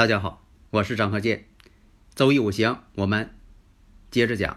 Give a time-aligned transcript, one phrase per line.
[0.00, 1.44] 大家好，我是张和建。
[2.14, 3.34] 周易五行，我们
[4.10, 4.56] 接着讲。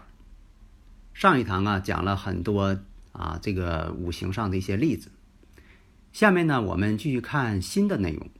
[1.12, 2.78] 上一堂啊，讲了很多
[3.12, 5.12] 啊，这个五行上的一些例子。
[6.14, 8.30] 下面呢，我们继续看新的内容。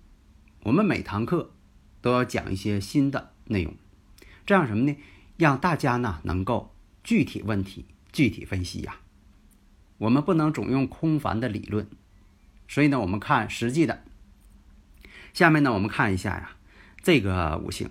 [0.62, 1.52] 我们每堂课
[2.00, 3.74] 都要讲一些新的内容，
[4.46, 4.96] 这样什么呢？
[5.36, 8.96] 让大家呢能够具体问题具体分析呀。
[9.98, 11.86] 我们不能总用空泛的理论，
[12.66, 14.02] 所以呢，我们看实际的。
[15.34, 16.53] 下面呢，我们看一下呀。
[17.04, 17.90] 这个五行，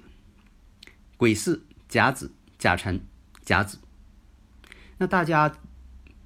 [1.17, 2.99] 癸巳、甲子、甲辰、
[3.43, 3.77] 甲子。
[4.97, 5.53] 那大家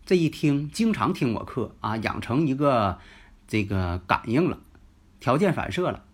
[0.06, 2.98] 这一听，经常听我课啊，养成一个
[3.46, 4.62] 这个感应了，
[5.20, 6.06] 条件反射了。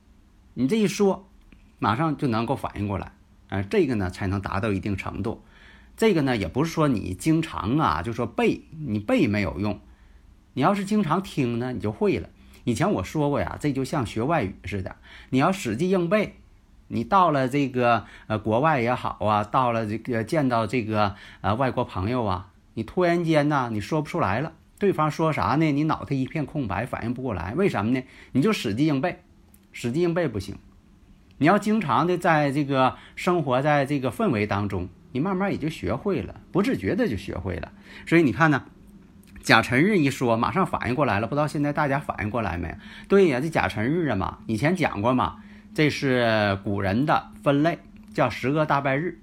[0.55, 1.29] 你这一说，
[1.77, 3.11] 马上就能够反应过来。
[3.49, 5.43] 啊，这个呢才能达到一定程度。
[5.95, 9.79] 这个呢也不是说你经常啊，就说背，你背没有用。
[10.53, 12.29] 你要是经常听呢，你就会了。
[12.63, 14.95] 以前我说过呀，这就像学外语似的，
[15.29, 16.39] 你要死记硬背。
[16.93, 25.71] 你到了这个呃国外也好啊，到了这个见到这个呃外国朋友啊，你突然间呢，你说不出来了，对方说啥呢？
[25.71, 28.03] 你脑袋一片空白，反应不过来，为什么呢？
[28.33, 29.23] 你就死记硬背，
[29.73, 30.55] 死记硬背不行，
[31.39, 37.71] 你要经常的在这个生活在这个氛围当中，你慢慢也就学会了，不自觉的就学会了。
[38.05, 38.65] 所以你看呢，
[39.41, 42.77] 甲辰日一说，马上反应过来了，不知道现在大家反应过来没？
[43.07, 45.37] 对呀，这甲辰日啊嘛，以前讲过嘛。
[45.73, 47.79] 这是古人的分类，
[48.13, 49.19] 叫十个大拜日。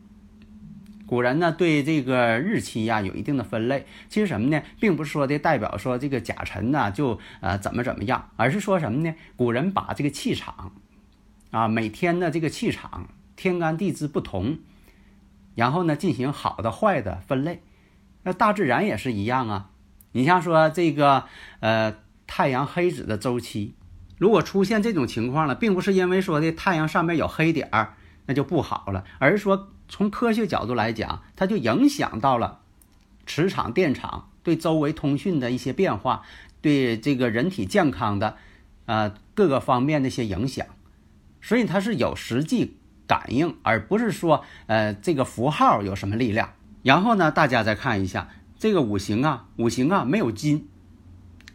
[1.07, 3.87] 古人呢对这个日期呀有一定的分类。
[4.09, 9.15] 其实什么呢，并不是说的代表说这个甲辰呢就呃怎么怎么样，而是说什么呢？
[9.37, 10.73] 古人把这个气场
[11.53, 14.59] 啊，每天的这个气场、天干地支不同，
[15.55, 17.63] 然后呢进行好的坏的分类。
[18.25, 19.71] 那大自然也是一样啊。
[20.13, 21.25] 你像说这个
[21.61, 21.95] 呃
[22.27, 23.75] 太阳黑子的周期。
[24.21, 27.95] 如果出现这种情况了，并不是因为说的太阳上面有黑点儿，
[28.27, 32.61] 那就不好了，而是说从科学角度来讲，它就影响到了
[33.27, 36.21] 磁场、电场对周围通讯的一些变化，
[36.61, 38.37] 对这个人体健康的
[38.85, 40.67] 呃各个方面的一些影响，
[41.41, 42.77] 所以它是有实际
[43.07, 46.53] 感应，而不是说呃这个符号有什么力量。
[46.83, 50.69] 然后呢，大家再看一下这个五行啊，五行啊没有金，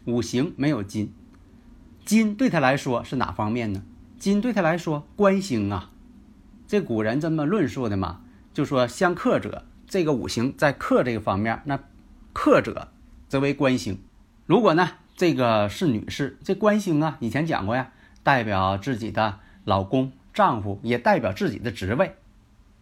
[0.06, 1.12] 五行没有金。
[2.06, 3.82] 金对他来说是哪方面呢？
[4.16, 5.90] 金对他来说官星啊，
[6.68, 8.20] 这古人这么论述的嘛，
[8.54, 11.80] 就说相克者，这个五行在克这个方面，那
[12.32, 12.92] 克者
[13.28, 13.98] 则为官星。
[14.46, 17.90] 如果呢这个是女士，这官星啊，以前讲过呀，
[18.22, 22.14] 代表自己的老公、丈夫，也代表自己的职位，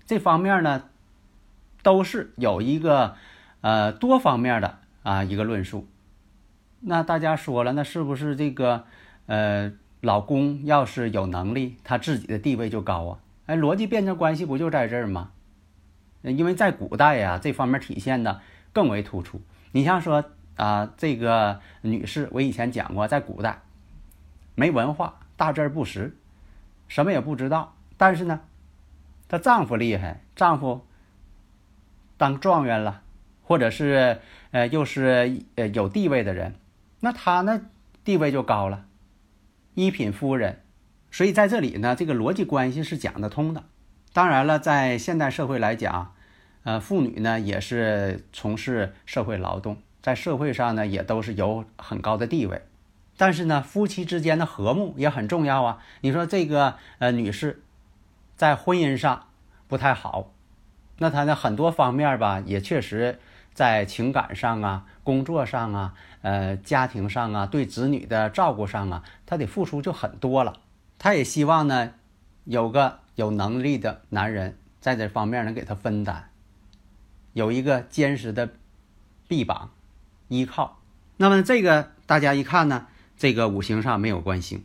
[0.05, 0.85] 这方面呢
[1.83, 3.15] 都是有一个
[3.63, 5.89] 呃多方面的啊一个论述。
[6.81, 8.85] 那大家说了，那是不是这个？
[9.27, 13.19] 呃，老公要是有能力，他自己的地位就高啊！
[13.47, 15.31] 哎，逻辑辩证关系不就在这儿吗？
[16.23, 18.41] 因为在古代呀，这方面体现的
[18.73, 19.41] 更为突出。
[19.73, 20.25] 你像说
[20.57, 23.61] 啊，这个女士，我以前讲过，在古代
[24.55, 26.17] 没文化，大字不识，
[26.89, 27.75] 什么也不知道。
[27.97, 28.41] 但是呢，
[29.29, 30.87] 她丈夫厉害，丈夫
[32.17, 33.03] 当状元了，
[33.43, 34.21] 或者是
[34.51, 36.55] 呃，又是呃有地位的人，
[37.01, 37.61] 那她呢
[38.05, 38.87] 地位就高了。
[39.75, 40.63] 一品夫人，
[41.11, 43.65] 所以在这里呢，这个逻辑关系是讲得通的。
[44.13, 46.15] 当然了，在现代社会来讲，
[46.63, 52.63] 呃，妇女呢也是从事社会劳动，在社会上呢也都是有很高的地位。
[53.17, 55.79] 但是呢，夫妻之间的和睦也很重要啊。
[56.01, 57.63] 你说这个呃女士
[58.37, 59.29] 在婚姻上
[59.67, 60.33] 不太好，
[60.99, 63.19] 那她呢很多方面吧，也确实
[63.55, 65.95] 在情感上啊、工作上啊。
[66.21, 70.55] 呃，家庭上啊，对子女的照顾上啊，他得付出就很多了。
[70.99, 71.93] 他也希望呢，
[72.45, 76.31] 有个有能力的男人在这方面能给他分担，
[77.35, 78.55] 有一个坚实的
[79.29, 79.69] 臂膀
[80.29, 80.79] 依靠。
[81.19, 82.87] 那么这个大家一看呢，
[83.19, 84.65] 这个五行上没有官星。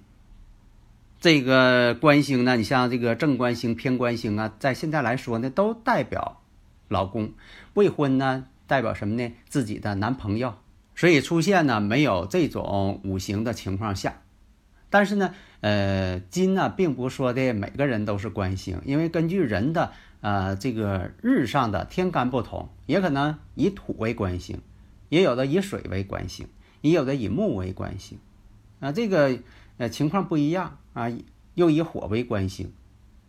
[1.19, 6.39] 这个官星呢，你像这个正官星、偏官星啊，在现在来说呢，都代表
[6.88, 7.33] 老公，
[7.74, 9.33] 未婚呢代表什么呢？
[9.50, 10.54] 自己的男朋友。
[10.95, 14.21] 所以出现呢没有这种五行的情况下，
[14.89, 24.60] 但是呢，呃，金呢并不说的每个人都是官星，因为根据人的呃这个日上的天干不同，也可能以土为官星，
[25.07, 26.48] 也有的以水为官星，
[26.81, 28.18] 也有的以木为官星，
[28.81, 29.39] 啊，这个
[29.77, 31.10] 呃情况不一样啊，
[31.54, 32.74] 又以火为官星，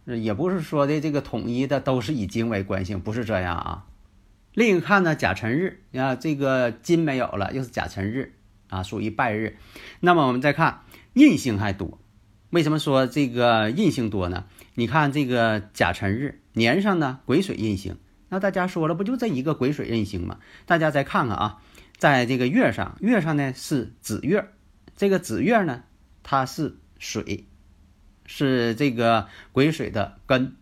[0.06, 3.86] 也不是说的这个统一的都是以金为官星，不是这样啊。
[4.60, 8.34] 另一看呢，甲辰日啊，这个金没有了，又是甲辰日
[8.68, 9.56] 啊，属于败日。
[10.00, 10.82] 那么我们再看
[11.14, 11.98] 印星还多，
[12.50, 14.44] 为什么说这个印星多呢？
[14.74, 17.96] 你看这个甲辰日年上呢，癸水印星，
[18.28, 20.36] 那大家说了，不就这一个癸水印星吗？
[20.66, 21.62] 大家再看看啊，
[21.96, 24.50] 在这个月上，月上呢是子月，
[24.94, 25.84] 这个子月呢
[26.22, 27.46] 它是水，
[28.26, 30.54] 是这个癸水的根。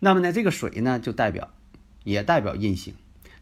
[0.00, 1.52] 那么呢，这个水呢就代表。
[2.02, 2.94] 也代表印星，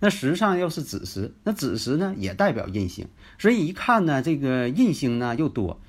[0.05, 3.07] 那时上又是子时，那子时呢也代表印星，
[3.39, 5.81] 所以一看呢，这个印星呢又多，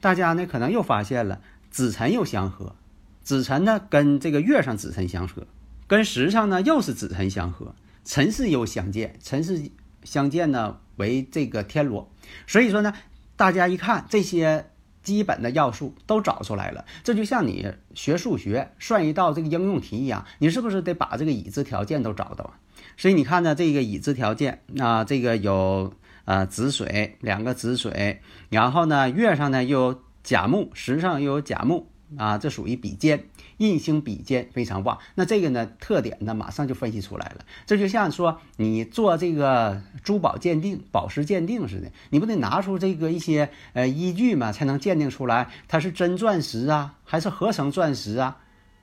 [0.00, 2.76] 大家呢可能又发现了子辰又相合，
[3.24, 5.44] 子辰呢跟这个月上子辰相合，
[5.88, 7.74] 跟时上呢又是子辰相合，
[8.04, 9.72] 辰巳又相见，辰巳
[10.04, 12.08] 相见呢为这个天罗，
[12.46, 12.94] 所以说呢，
[13.34, 14.70] 大家一看这些。
[15.00, 22.60] 基本的要素都找出来了，这就像你学数学算一道这个应用题一样，你是不是得把这个已知条件都找到啊？
[22.98, 25.94] 所以你看呢，这个已知条件，那这个有
[26.26, 31.88] 呃子水两个子水，然后呢月上呢又有甲木，时上又有甲木。
[32.16, 33.22] 啊，这属于比肩，
[33.58, 34.96] 印星比肩非常旺。
[35.14, 37.44] 那这个呢，特点呢，马上就分析出来了。
[37.66, 48.38] 这就像说你做这个珠宝鉴定、宝石鉴定似的，你不得拿出这个一些呃依据嘛，才能鉴定出来它是真钻石啊，还是合成钻石啊，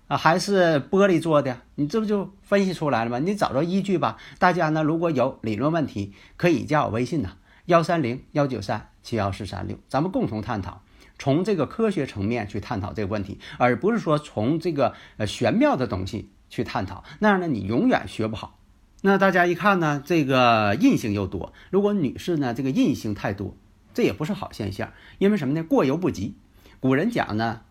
[0.07, 1.61] 啊，还是玻璃做的？
[1.75, 3.17] 你这不就分析出来了吗？
[3.19, 4.17] 你找着依据吧。
[4.37, 10.81] 大家呢，如果有理论问题，可以加我微信呢，幺三零幺九三七幺四三六，咱们共同探讨。
[11.17, 18.59] 从这个科学层面去探讨这个问题，而不是说从这个呃玄妙的东西去探讨，那样呢你永远学不好。
[19.01, 23.55] 那大家一看呢，这个印星又多，如果女士呢这个印星太多，
[23.93, 25.63] 这也不是好现象，因为什么呢？
[25.63, 26.35] 过犹不及。
[26.79, 27.61] 古人讲呢，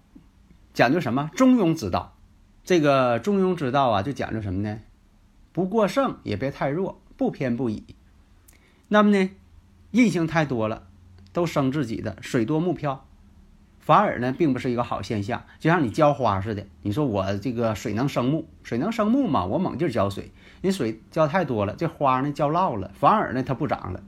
[0.73, 1.31] 讲究什么？
[1.37, 2.14] 中庸之道。
[2.65, 4.81] 这个中庸之道啊，就讲究什么呢？
[5.53, 7.85] 不过剩也别太弱，不偏不倚。
[8.89, 9.31] 那么呢，
[9.91, 10.85] 印星太多了，
[11.33, 13.07] 都生自己的水多木漂。
[13.79, 16.67] 反而呢，并不是一个好现象，就像你浇花似的。
[16.81, 19.45] 你说我这个水能生木，水能生木嘛？
[19.45, 20.33] 我猛劲浇水，
[20.63, 24.03] 你水浇太多了，这花呢浇涝了，反而呢它不长了。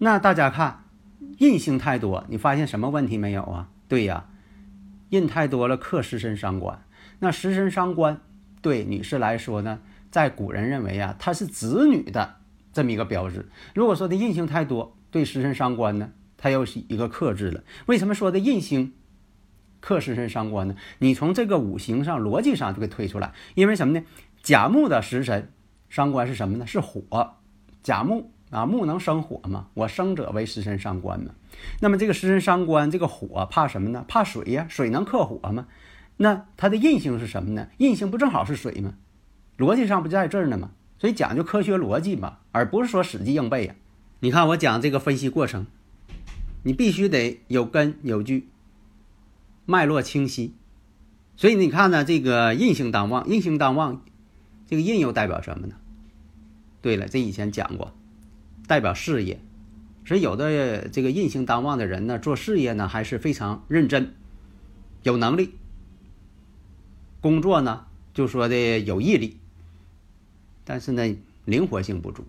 [0.00, 0.82] 那大家看，
[1.38, 3.68] 印星太多，你发现什么问题没有啊？
[3.86, 4.24] 对呀，
[5.10, 6.82] 印太多了克食神伤官。
[7.24, 8.20] 那食神伤官
[8.62, 9.78] 对女士来说呢，
[10.10, 12.34] 在古人认为啊，它是子女的
[12.72, 13.48] 这么一个标志。
[13.76, 17.62] 如果说的印星太多，对食神伤官呢，它又是一个克制了。
[17.86, 18.92] 为什么说的印星？
[19.78, 20.74] 克食神伤官呢？
[20.98, 24.04] 你从这个五行上逻辑上就给推出来，因为什么呢？
[24.42, 25.52] 甲木的食神
[25.88, 26.66] 伤官是什么呢？
[26.66, 27.36] 是火。
[27.84, 29.68] 甲木啊，木能生火吗？
[29.74, 31.30] 我生者为食神伤官嘛。
[31.78, 34.04] 那么这个食神伤官，这个火怕什么呢？
[34.08, 35.68] 怕水呀，水能克火吗？
[36.16, 37.68] 那它的印星是什么呢？
[37.78, 38.94] 印星不正好是水吗？
[39.58, 40.70] 逻辑上不就在这儿呢吗？
[40.98, 43.74] 所以讲究科学逻辑嘛，而不是说死记硬背呀。
[44.20, 45.66] 你看我讲这个分析过程，
[46.62, 48.48] 你必须得有根有据。
[49.66, 50.54] 脉络清晰，
[51.36, 54.02] 所以你看呢，这个印星当旺，印星当旺，
[54.66, 55.74] 这个印又代表什么呢？
[56.80, 57.92] 对了，这以前讲过，
[58.66, 59.40] 代表事业。
[60.04, 64.14] 所以有的这个印星当旺的人呢，做事业呢还是非常认真，
[65.04, 65.54] 有能力。
[67.22, 69.38] 工作呢，就说的有毅力，
[70.64, 72.24] 但是呢，灵活性不足，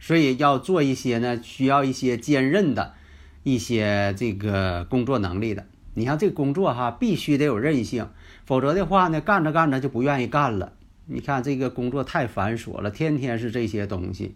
[0.00, 2.94] 所以要做一些呢，需要一些坚韧的
[3.42, 5.66] 一些这个工作能力的。
[5.92, 8.08] 你像这个工作哈，必须得有韧性，
[8.46, 10.72] 否则的话呢，干着干着就不愿意干了。
[11.04, 14.34] 你看这个工作太繁琐了，天天是这些东西，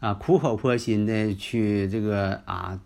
[0.00, 2.78] 啊，苦口婆心的去这个啊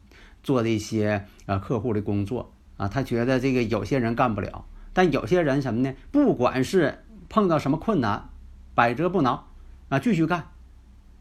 [0.42, 5.94] 做这些啊客户的工作啊，他觉得这个有些人干不了，但有些人什么呢？
[6.10, 8.30] 不管是碰到什么困难，
[8.74, 9.48] 百折不挠
[9.88, 10.48] 啊，继续干。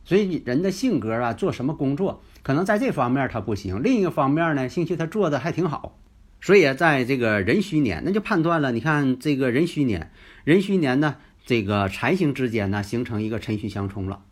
[0.04, 5.98] 所以人的性格啊，做什么工作，可能在这方面他不行，另一个方面呢，兴许他做的还挺好。
[6.42, 8.72] 所以在这个壬戌年，那就判断了。
[8.72, 10.12] 你看这个壬戌年，
[10.44, 14.24] 壬戌年呢，这个财星之间呢形成一个辰戌相冲了。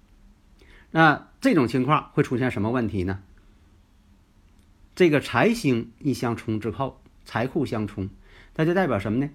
[0.89, 3.19] 那这种情况会出现什么问题呢？
[4.95, 8.09] 这个财星一相冲之后，财库相冲，
[8.59, 9.29] 那就代表什么呢？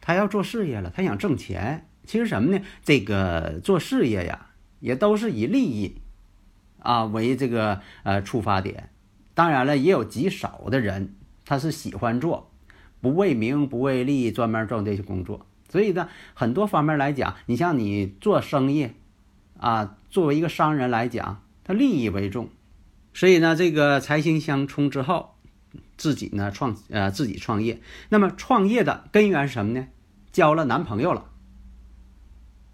[0.00, 2.60] 他要做事业了，他想挣钱，其实什么呢？
[2.82, 4.48] 这个做事业呀，
[4.80, 5.94] 也都是以利益
[6.80, 8.90] 啊为这个呃出发点。
[9.34, 11.14] 当然了，也有极少的人，
[11.44, 12.50] 他是喜欢做
[13.00, 15.46] 不为名不为利，专门做这些工作。
[15.68, 18.88] 所以呢，很多方面来讲，你像你做生意
[19.56, 22.48] 啊，作为一个商人来讲，他利益为重。
[23.14, 25.36] 所以呢，这个财星相冲之后，
[26.00, 27.82] 自己呢创呃自己创业。
[28.08, 29.86] 那么创业的根源是什么呢？
[30.32, 31.26] 交了男朋友了。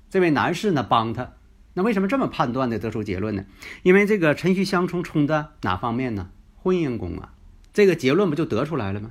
[0.08, 1.32] 这位男士呢帮他。
[1.74, 3.44] 那为什么这么判断的得出结论呢？
[3.82, 6.30] 因为这个辰戌相冲冲的哪方面呢？
[6.54, 7.34] 婚姻宫啊，
[7.74, 9.10] 这个结论不就得出来了吗？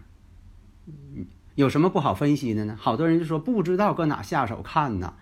[1.56, 2.76] 有什么不好分析的呢？
[2.80, 5.14] 好多人就说不知道搁哪下手看呢，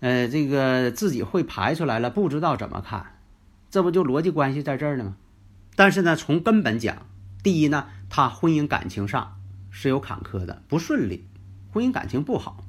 [0.00, 3.18] 呃，这个自己会排出来了，不知道怎么看，
[3.70, 5.16] 这不就逻辑关系在这儿呢吗？
[5.74, 7.06] 但是呢，从根本讲，
[7.42, 9.36] 第一呢，他婚姻感情上
[9.70, 11.26] 是有坎坷的，不顺利，
[11.72, 12.64] 婚姻感情不好，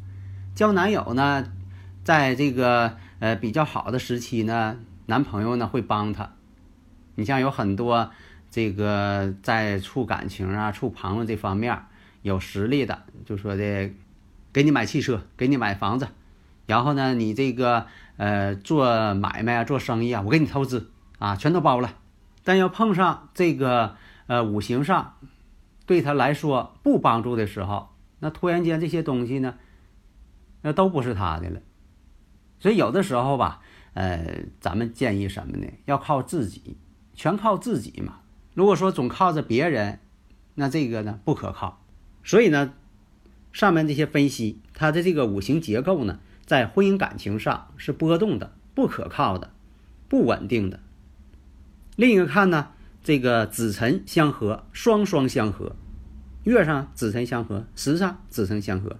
[0.55, 1.45] 交男友呢，
[2.03, 6.33] 在这个呃比较好的时期呢，男朋友呢会帮他，
[7.15, 8.11] 你像有很多。
[8.53, 11.85] 这个在处感情啊、处朋友这方面
[12.21, 13.89] 有实力的，就说的，
[14.51, 16.09] 给你买汽车，给你买房子，
[16.65, 17.85] 然后呢，你这个
[18.17, 21.93] 呃做买卖啊、做生意啊，我给你投资啊，全都包了。
[22.43, 23.95] 但要碰上这个
[24.31, 25.17] 呃五行上
[25.85, 29.55] 对他来说不帮助的时候，那突然间这些东西呢，
[30.61, 31.59] 那都不是他的了。
[32.61, 33.59] 所以有的时候吧，
[33.93, 35.67] 呃，咱们建议什么呢？
[35.83, 36.77] 要靠自己，
[37.13, 38.19] 全靠自己嘛。
[38.53, 39.99] 如果说总靠着别人，
[40.55, 41.83] 那这个呢不可靠。
[42.23, 42.73] 所以呢，
[43.51, 49.51] 上面这些分析，它的这个五行结构呢，在婚姻感情上是波动的、不可靠的、
[50.07, 50.79] 不稳定的。
[51.97, 52.69] 另一个看呢，
[53.03, 55.75] 这个子辰相合，双双相合，
[56.43, 58.97] 月上子辰相合，时上子辰相合，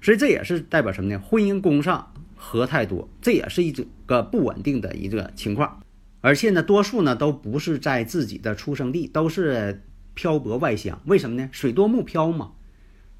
[0.00, 1.20] 所以这也是代表什么呢？
[1.20, 5.82] 婚姻宫上合太多，这也是一种个不稳定的一个情况。
[6.20, 9.82] 而且呢，多数呢都不是在自己的出生地，都是
[10.14, 11.00] 漂泊外乡。
[11.06, 11.48] 为什么呢？
[11.50, 12.52] 水多木漂嘛，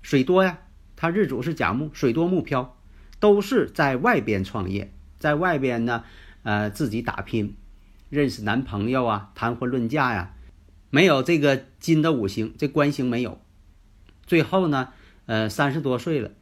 [0.03, 0.59] 水多呀。
[0.97, 2.77] 他日主是甲木，水多木漂，
[3.19, 6.05] 都是在外边创业，在外边呢，
[6.43, 7.57] 呃，自己打拼，
[8.11, 10.35] 认识男朋友啊，谈婚论嫁呀，
[10.91, 13.41] 没有这个金的五行，这官星没有。
[14.27, 14.93] 最后呢，
[15.27, 16.33] 呃，三十多岁了，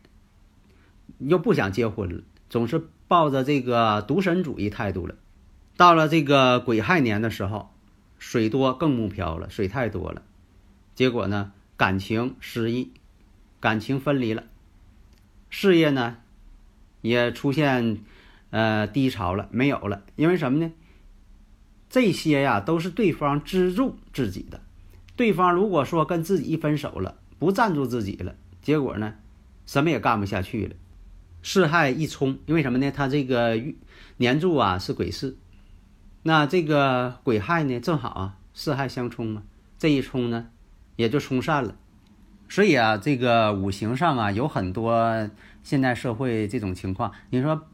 [1.18, 5.14] 又不想结婚了，总是抱着这个独身主义态度了。
[5.76, 7.70] 到了这个癸亥年的时候，
[8.18, 10.22] 水多更木漂了，水太多了，
[10.94, 12.92] 结果呢，感情失意，
[13.60, 14.44] 感情分离了，
[15.50, 16.16] 事业呢，
[17.02, 17.98] 也出现
[18.48, 20.02] 呃低潮了，没有了。
[20.16, 20.72] 因为什么呢？
[21.90, 24.60] 这些呀都是对方资助自己的，
[25.16, 29.14] 对方如果说跟自己一分手了，不赞助自己了，结果呢，
[29.66, 30.74] 什么也干不下去了，
[31.42, 32.90] 四害一冲，因为什么呢？
[32.90, 33.58] 他这个
[34.18, 35.36] 年柱啊是癸巳。
[36.24, 39.42] 那这个癸亥呢，正好啊，四害相冲嘛，
[39.78, 40.48] 这一冲呢，
[40.96, 41.76] 也就冲散了。
[42.50, 45.30] 所以啊，这个五行上啊，有很多
[45.62, 47.12] 现代社会这种情况。
[47.30, 47.66] 你说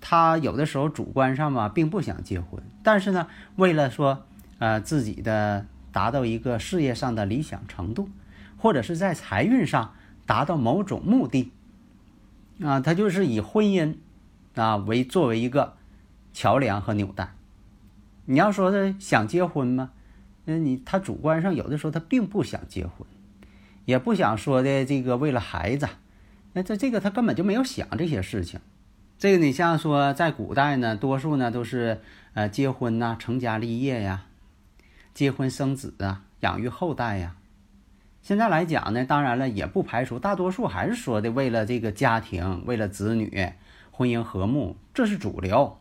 [0.00, 3.26] 他有的时候主观上嘛，并不想结婚，但是呢，
[3.56, 4.24] 为了说
[4.58, 8.08] 呃自己的达到一个事业上的理想程度，
[8.56, 11.52] 或者是在财运上达到某种目的
[12.62, 13.96] 啊，他就是以婚姻
[14.54, 15.74] 啊为作为一个
[16.32, 17.34] 桥梁和纽带。
[18.26, 19.90] 你要说他想结婚吗？
[20.44, 23.06] 那你他主观上有的时候他并不想结婚，
[23.84, 25.88] 也不想说的这个为了孩子，
[26.52, 28.60] 那这这个他根本就没有想这些事情。
[29.18, 32.00] 这个你像说在古代呢，多数呢都是
[32.34, 34.26] 呃结婚呐、成家立业呀、
[35.12, 37.34] 结婚生子啊、养育后代呀。
[38.22, 43.52] 现在来讲呢，当然了也不排除大多数还是说的为了这个家庭、为了子女、
[43.90, 45.78] 婚姻和睦，这是主流。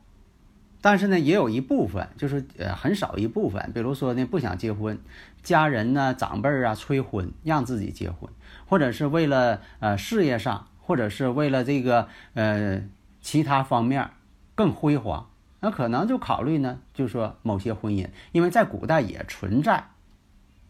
[0.82, 4.98] 但是呢，也有一部分，就是呃很少一部分，比如说呢不想结婚，
[5.44, 8.32] 家人呢长辈啊催婚让自己结婚，
[8.66, 12.82] 或者是为了呃事业上，或者是为了这个呃
[13.28, 14.12] 其他方面
[14.56, 15.30] 更辉煌，
[15.60, 19.84] 那可能就考虑呢，就说某些婚姻，因为在古代也存在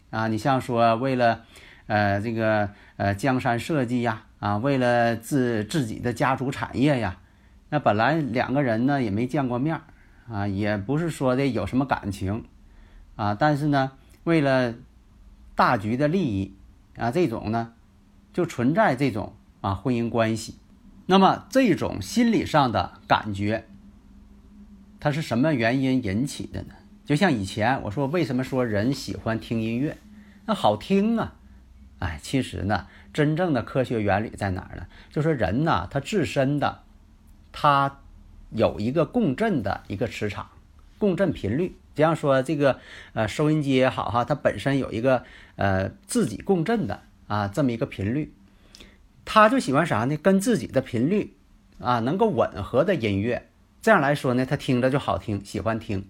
[0.10, 1.46] 啊，你像说为了
[1.86, 7.20] 呃这个呃江山社稷呀，啊为了自自己的家族产业呀，
[7.70, 9.80] 那本来两个人呢也没见过面。
[10.28, 12.44] 啊，也不是说的有什么感情，
[13.16, 13.92] 啊，但是呢，
[14.24, 14.74] 为了
[15.54, 16.56] 大局的利益，
[16.98, 17.74] 啊，这种呢，
[18.34, 20.56] 就存在这种啊婚姻关系。
[21.08, 23.66] 那么这种心理上的感觉，
[25.00, 26.76] 它是什么原因引起的呢？
[27.04, 29.98] 就像以前我说，为什么说人喜欢听音乐？
[30.46, 31.34] 那好听啊！
[32.00, 34.86] 哎，其实呢，真正的科学原理在哪儿呢？
[35.12, 36.84] 就说人呢，他自身的。
[37.60, 38.02] 他
[38.52, 40.48] 有一个共振的一个磁场，
[41.00, 41.76] 共振频率。
[41.96, 42.80] 就像说这个
[43.14, 45.24] 呃收音机也好哈，它本身有一个
[45.56, 48.32] 呃自己共振的啊这么一个频率，
[49.30, 50.16] 他就喜欢啥呢？
[50.16, 51.36] 跟自己的频率
[51.80, 53.50] 啊能够吻合的音乐，
[53.82, 56.08] 这样来说呢，他听着就好听，喜欢听。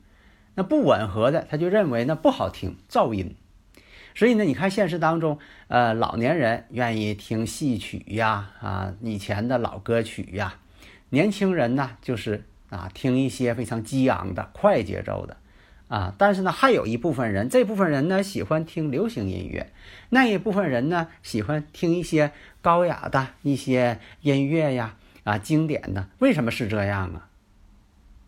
[0.54, 3.36] 那不吻合的，他就认为那不好听，噪音。
[4.14, 10.54] 所以呢，你看现实当中，呃，老年人愿意听戏曲呀，啊，以前的老歌曲呀；
[11.10, 15.36] 年轻人呢，就是啊，听一些非常激昂的、快节奏的，
[15.88, 16.14] 啊。
[16.18, 19.68] 但是呢，还有一部分人，这部分人呢，喜欢听流行音乐；
[20.10, 26.08] 那一部分人呢，喜欢听一些高雅的一些音乐呀，啊，经典的。
[26.20, 27.30] 为什么是这样啊？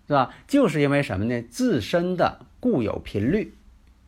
[0.07, 0.33] 是吧？
[0.47, 1.41] 就是因为什么呢？
[1.51, 3.53] 自身的固有频率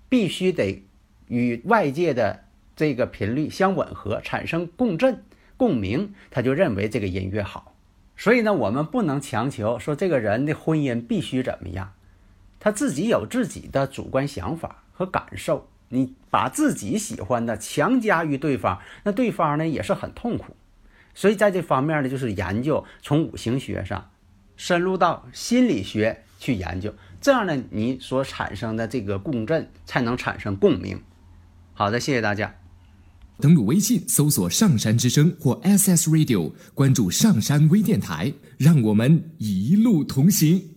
[0.10, 0.84] 必须得
[1.27, 5.24] 与外界的这个频率相吻合，产生共振、
[5.58, 7.75] 共鸣，他就认为这个音乐好。
[8.17, 11.93] 所以呢，我们不能强求说这个人的婚姻必须怎么样，
[12.62, 15.68] 他自己有自己的主观想法和感受。
[15.89, 20.56] 你把自己喜欢的强加于对方，那对方呢也是很痛苦。
[21.13, 24.10] 所以在这方面呢，就是研究从五行学上。
[24.56, 31.01] 深入到心理学去研究，这样呢，你所产生的这个共振才能产生共鸣。
[31.74, 32.56] 好的，谢谢大家。
[33.39, 40.71] 登录微信搜索“上山之声”或 “SS Radio”，关注上山微电台，让我们一路同行。